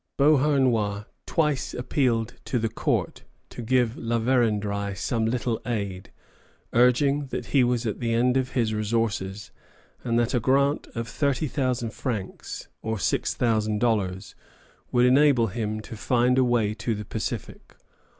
[0.17, 6.11] Beauharnois twice appealed to the court to give La Vérendrye some little aid,
[6.73, 9.51] urging that he was at the end of his resources,
[10.03, 14.33] and that a grant of 30,000 francs, or 6,000 dollars,
[14.91, 17.75] would enable him to find a way to the Pacific.